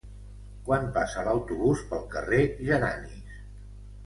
Quan 0.69 0.87
passa 0.95 1.25
l'autobús 1.27 1.83
pel 1.93 2.09
carrer 2.15 2.41
Geranis? 2.71 3.39